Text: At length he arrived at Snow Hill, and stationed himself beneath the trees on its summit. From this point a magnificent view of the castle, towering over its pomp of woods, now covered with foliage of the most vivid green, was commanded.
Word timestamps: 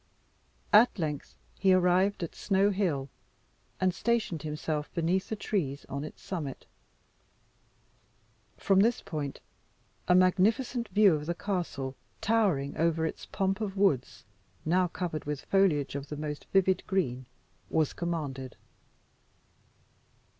At 0.73 0.97
length 0.97 1.37
he 1.59 1.73
arrived 1.75 2.23
at 2.23 2.33
Snow 2.33 2.71
Hill, 2.71 3.07
and 3.79 3.93
stationed 3.93 4.41
himself 4.41 4.91
beneath 4.95 5.29
the 5.29 5.35
trees 5.35 5.85
on 5.89 6.03
its 6.03 6.23
summit. 6.23 6.65
From 8.57 8.79
this 8.79 9.03
point 9.03 9.41
a 10.07 10.15
magnificent 10.15 10.87
view 10.89 11.13
of 11.13 11.27
the 11.27 11.35
castle, 11.35 11.95
towering 12.19 12.75
over 12.77 13.05
its 13.05 13.27
pomp 13.27 13.61
of 13.61 13.77
woods, 13.77 14.25
now 14.65 14.87
covered 14.87 15.25
with 15.25 15.45
foliage 15.45 15.93
of 15.93 16.09
the 16.09 16.17
most 16.17 16.45
vivid 16.51 16.81
green, 16.87 17.27
was 17.69 17.93
commanded. 17.93 18.55